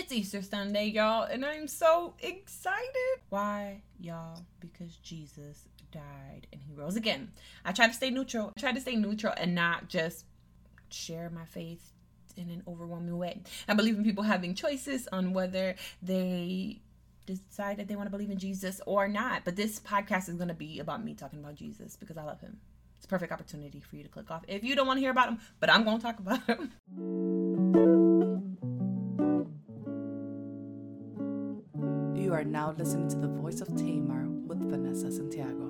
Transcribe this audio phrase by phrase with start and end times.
[0.00, 3.20] It's Easter Sunday, y'all, and I'm so excited.
[3.28, 4.46] Why, y'all?
[4.58, 7.32] Because Jesus died and he rose again.
[7.66, 8.50] I try to stay neutral.
[8.56, 10.24] I try to stay neutral and not just
[10.88, 11.92] share my faith
[12.38, 13.42] in an overwhelming way.
[13.68, 16.80] I believe in people having choices on whether they
[17.26, 19.44] decide that they want to believe in Jesus or not.
[19.44, 22.40] But this podcast is going to be about me talking about Jesus because I love
[22.40, 22.56] him.
[22.96, 25.10] It's a perfect opportunity for you to click off if you don't want to hear
[25.10, 27.79] about him, but I'm going to talk about him.
[32.30, 35.68] You are now listening to the voice of Tamar with Vanessa Santiago.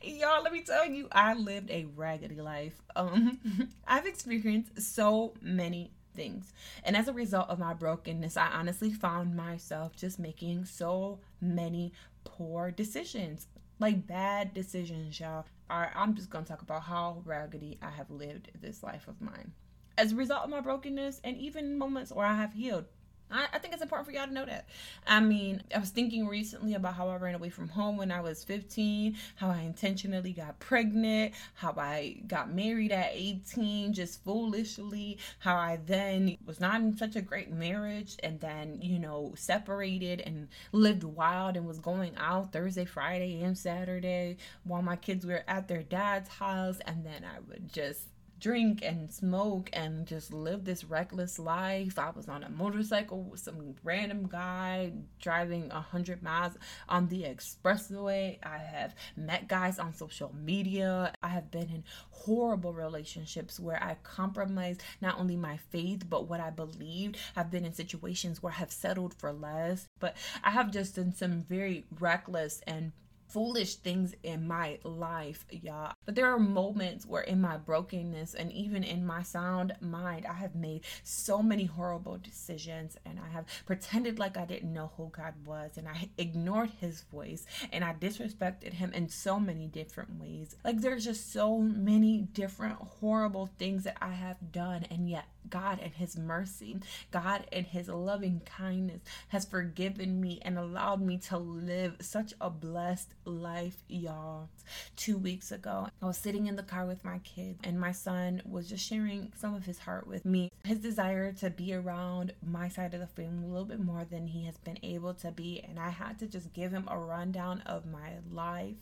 [0.00, 2.80] Y'all, let me tell you, I lived a raggedy life.
[2.94, 3.40] Um,
[3.88, 6.52] I've experienced so many things.
[6.84, 11.92] And as a result of my brokenness, I honestly found myself just making so many
[12.22, 13.48] poor decisions.
[13.80, 15.46] Like bad decisions, y'all.
[15.72, 19.52] Right, I'm just gonna talk about how raggedy I have lived this life of mine.
[19.96, 22.84] As a result of my brokenness, and even moments where I have healed,
[23.32, 24.66] I, I think it's important for y'all to know that.
[25.06, 28.20] I mean, I was thinking recently about how I ran away from home when I
[28.20, 35.18] was 15, how I intentionally got pregnant, how I got married at 18 just foolishly,
[35.38, 40.20] how I then was not in such a great marriage and then, you know, separated
[40.20, 45.44] and lived wild and was going out Thursday, Friday, and Saturday while my kids were
[45.48, 46.78] at their dad's house.
[46.86, 48.11] And then I would just
[48.42, 51.96] drink and smoke and just live this reckless life.
[51.96, 56.54] I was on a motorcycle with some random guy driving 100 miles
[56.88, 58.38] on the expressway.
[58.42, 61.12] I have met guys on social media.
[61.22, 66.40] I have been in horrible relationships where I compromised not only my faith but what
[66.40, 67.18] I believed.
[67.36, 71.12] I've been in situations where I have settled for less, but I have just done
[71.12, 72.90] some very reckless and
[73.32, 75.94] foolish things in my life, y'all.
[76.04, 80.34] But there are moments where, in my brokenness and even in my sound mind, I
[80.34, 85.10] have made so many horrible decisions and I have pretended like I didn't know who
[85.16, 90.20] God was and I ignored his voice and I disrespected him in so many different
[90.20, 90.56] ways.
[90.64, 95.78] Like, there's just so many different horrible things that I have done, and yet God
[95.82, 96.78] and his mercy,
[97.10, 102.48] God and his loving kindness has forgiven me and allowed me to live such a
[102.48, 104.48] blessed life, y'all.
[104.96, 108.40] Two weeks ago, I was sitting in the car with my kids, and my son
[108.48, 110.50] was just sharing some of his heart with me.
[110.64, 114.28] His desire to be around my side of the family a little bit more than
[114.28, 117.60] he has been able to be, and I had to just give him a rundown
[117.66, 118.76] of my life.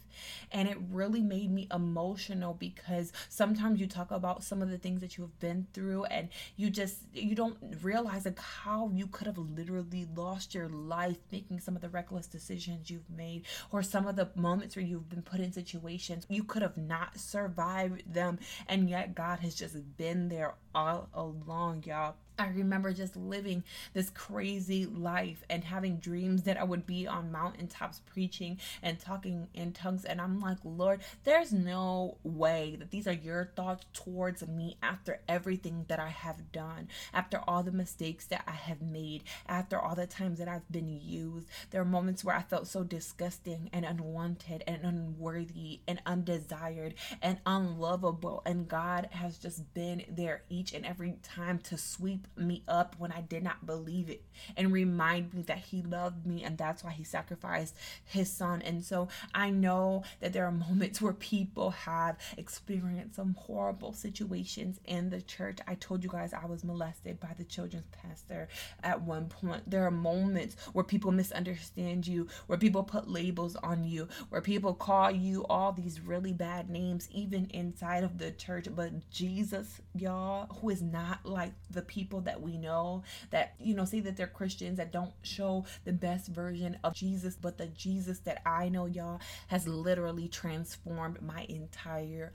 [0.53, 5.01] And it really made me emotional because sometimes you talk about some of the things
[5.01, 6.29] that you have been through, and
[6.61, 11.59] you just you don't realize like how you could have literally lost your life making
[11.59, 15.23] some of the reckless decisions you've made or some of the moments where you've been
[15.23, 16.27] put in situations.
[16.29, 18.39] You could have not survived them
[18.69, 23.63] and yet God has just been there all along y'all I remember just living
[23.93, 29.49] this crazy life and having dreams that I would be on mountaintops preaching and talking
[29.53, 30.05] in tongues.
[30.05, 35.21] And I'm like, Lord, there's no way that these are your thoughts towards me after
[35.29, 39.95] everything that I have done, after all the mistakes that I have made, after all
[39.95, 41.47] the times that I've been used.
[41.71, 47.39] There are moments where I felt so disgusting and unwanted and unworthy and undesired and
[47.45, 48.43] unlovable.
[48.47, 53.13] And God has just been there each and every time to sweep me up when
[53.13, 54.23] I did not believe it
[54.57, 58.63] and remind me that He loved me and that's why He sacrificed His Son.
[58.63, 64.81] And so I know that there are moments where people have experienced some horrible situations
[64.85, 65.59] in the church.
[65.67, 68.49] I told you guys I was molested by the children's pastor
[68.83, 69.69] at one point.
[69.69, 74.75] There are moments where people misunderstand you, where people put labels on you, where people
[74.75, 78.67] call you all these really bad names, even inside of the church.
[78.75, 83.85] But Jesus, y'all, who is not like the people that we know that, you know,
[83.85, 88.19] say that they're Christians that don't show the best version of Jesus, but the Jesus
[88.21, 92.33] that I know, y'all, has literally transformed my entire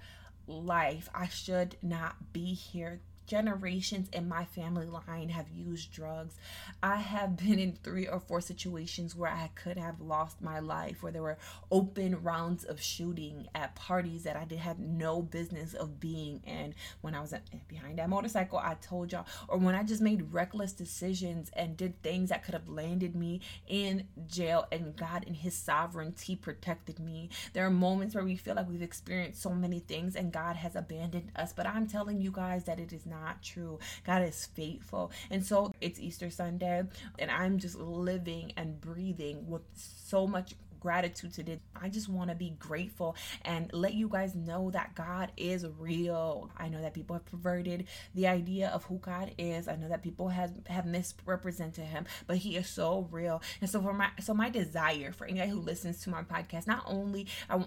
[0.47, 1.09] life.
[1.13, 6.35] I should not be here generations in my family line have used drugs.
[6.81, 11.01] I have been in three or four situations where I could have lost my life,
[11.01, 11.37] where there were
[11.71, 16.73] open rounds of shooting at parties that I did have no business of being in.
[17.01, 17.33] When I was
[17.67, 22.01] behind that motorcycle, I told y'all, or when I just made reckless decisions and did
[22.01, 27.29] things that could have landed me in jail, and God in His sovereignty protected me.
[27.53, 30.75] There are moments where we feel like we've experienced so many things and God has
[30.75, 33.79] abandoned us, but I'm telling you guys that it is not not true.
[34.05, 35.11] God is faithful.
[35.29, 36.83] And so it's Easter Sunday,
[37.19, 40.53] and I'm just living and breathing with so much
[40.85, 41.59] gratitude today.
[41.75, 46.51] I just want to be grateful and let you guys know that God is real.
[46.57, 49.67] I know that people have perverted the idea of who God is.
[49.67, 53.41] I know that people have have misrepresented him, but he is so real.
[53.61, 56.83] And so for my so my desire for anybody who listens to my podcast, not
[56.85, 57.25] only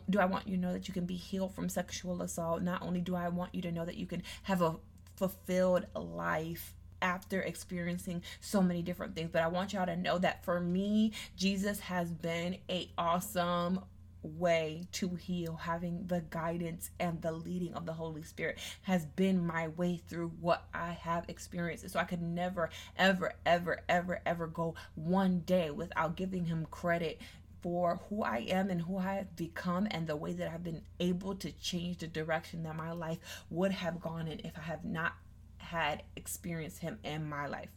[0.09, 2.83] do I want you to know that you can be healed from sexual assault, not
[2.83, 4.77] only do I want you to know that you can have a
[5.19, 9.31] fulfilled life after experiencing so many different things.
[9.33, 13.81] But I want y'all to know that for me, Jesus has been a awesome
[14.23, 19.47] way to heal having the guidance and the leading of the holy spirit has been
[19.47, 24.49] my way through what i have experienced so i could never ever ever ever ever
[24.49, 27.21] go one day without giving him credit
[27.61, 30.83] for who I am and who I have become and the way that I've been
[31.01, 33.19] able to change the direction that my life
[33.51, 35.15] would have gone in if I have not
[35.59, 37.71] had experienced him in my life.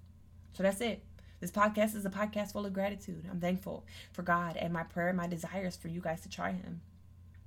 [0.53, 1.03] So that's it.
[1.39, 3.25] This podcast is a podcast full of gratitude.
[3.29, 6.81] I'm thankful for God and my prayer, my desires for you guys to try him.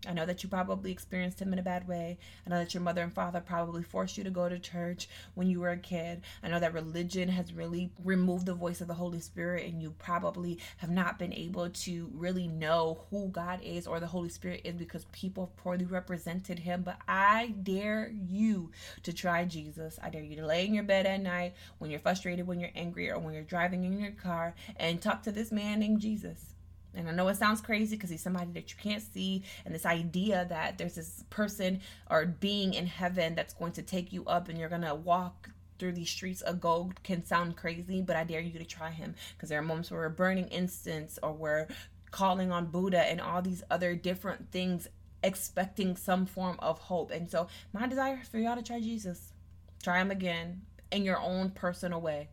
[0.06, 2.18] I know that you probably experienced him in a bad way.
[2.46, 5.48] I know that your mother and father probably forced you to go to church when
[5.48, 6.22] you were a kid.
[6.42, 9.94] I know that religion has really removed the voice of the Holy Spirit, and you
[9.98, 14.62] probably have not been able to really know who God is or the Holy Spirit
[14.64, 16.82] is because people poorly represented him.
[16.82, 18.70] But I dare you
[19.02, 19.98] to try Jesus.
[20.02, 22.70] I dare you to lay in your bed at night when you're frustrated, when you're
[22.74, 26.53] angry, or when you're driving in your car and talk to this man named Jesus.
[26.96, 29.86] And I know it sounds crazy because he's somebody that you can't see, and this
[29.86, 31.80] idea that there's this person
[32.10, 35.50] or being in heaven that's going to take you up and you're going to walk
[35.78, 39.14] through these streets of gold can sound crazy, but I dare you to try him
[39.36, 41.66] because there are moments where we're burning incense or we're
[42.10, 44.86] calling on Buddha and all these other different things,
[45.22, 47.10] expecting some form of hope.
[47.10, 49.32] And so, my desire for y'all to try Jesus.
[49.82, 50.62] Try him again
[50.92, 52.28] in your own personal way.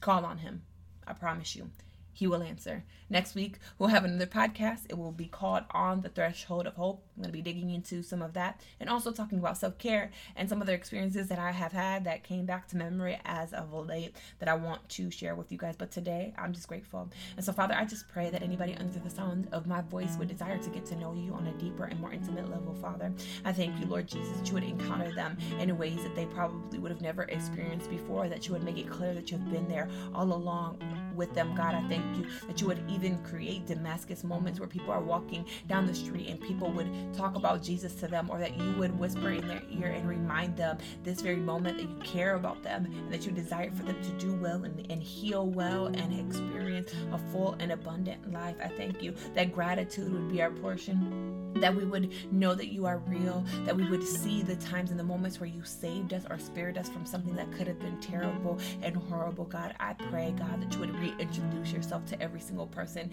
[0.00, 0.62] Call on him.
[1.06, 1.70] I promise you
[2.16, 2.82] he will answer.
[3.10, 4.86] Next week, we'll have another podcast.
[4.88, 7.05] It will be called On the Threshold of Hope.
[7.16, 10.10] I'm going to be digging into some of that and also talking about self care
[10.36, 13.72] and some other experiences that I have had that came back to memory as of
[13.72, 15.76] late that I want to share with you guys.
[15.76, 17.08] But today, I'm just grateful.
[17.36, 20.28] And so, Father, I just pray that anybody under the sound of my voice would
[20.28, 23.12] desire to get to know you on a deeper and more intimate level, Father.
[23.44, 26.78] I thank you, Lord Jesus, that you would encounter them in ways that they probably
[26.78, 29.68] would have never experienced before, that you would make it clear that you have been
[29.68, 30.78] there all along
[31.14, 31.74] with them, God.
[31.74, 35.86] I thank you that you would even create Damascus moments where people are walking down
[35.86, 39.30] the street and people would talk about Jesus to them, or that you would whisper
[39.30, 43.12] in their ear and remind them this very moment that you care about them and
[43.12, 47.18] that you desire for them to do well and, and heal well and experience a
[47.32, 48.56] full and abundant life.
[48.62, 52.86] I thank you that gratitude would be our portion that we would know that you
[52.86, 56.24] are real, that we would see the times and the moments where you saved us
[56.28, 59.44] or spared us from something that could have been terrible and horrible.
[59.44, 63.10] God, I pray, God, that you would reintroduce yourself to every single person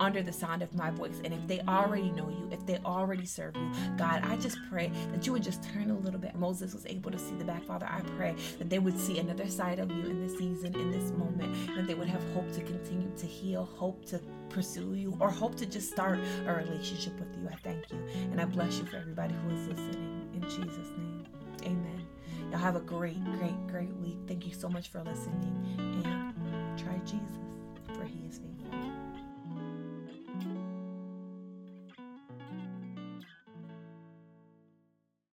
[0.00, 1.20] under the sound of my voice.
[1.24, 4.90] And if they already know you, if they already serve you, God, I just pray
[5.12, 6.34] that you would just turn a little bit.
[6.34, 7.86] Moses was able to see the back, Father.
[7.88, 11.12] I pray that they would see another side of you in this season, in this
[11.12, 15.30] moment, and they would have hope to continue to heal, hope to pursue you, or
[15.30, 17.48] hope to just start a relationship with you.
[17.48, 17.98] I thank you.
[18.32, 20.28] And I bless you for everybody who is listening.
[20.34, 21.26] In Jesus' name,
[21.62, 22.06] amen.
[22.50, 24.18] Y'all have a great, great, great week.
[24.26, 27.49] Thank you so much for listening and try Jesus.